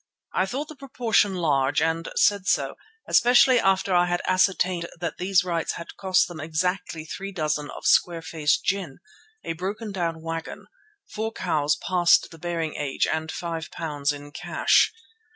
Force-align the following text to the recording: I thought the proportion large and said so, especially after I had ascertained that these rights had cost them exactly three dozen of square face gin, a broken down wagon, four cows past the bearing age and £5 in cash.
I 0.33 0.47
thought 0.47 0.67
the 0.67 0.75
proportion 0.75 1.35
large 1.35 1.79
and 1.79 2.09
said 2.15 2.47
so, 2.47 2.73
especially 3.07 3.59
after 3.59 3.93
I 3.93 4.07
had 4.07 4.23
ascertained 4.25 4.89
that 4.99 5.19
these 5.19 5.43
rights 5.43 5.73
had 5.73 5.95
cost 5.95 6.27
them 6.27 6.39
exactly 6.39 7.05
three 7.05 7.31
dozen 7.31 7.69
of 7.69 7.85
square 7.85 8.23
face 8.23 8.57
gin, 8.57 8.97
a 9.43 9.53
broken 9.53 9.91
down 9.91 10.23
wagon, 10.23 10.65
four 11.11 11.31
cows 11.31 11.75
past 11.75 12.31
the 12.31 12.39
bearing 12.39 12.73
age 12.77 13.05
and 13.05 13.29
£5 13.31 14.11
in 14.11 14.31
cash. 14.31 14.91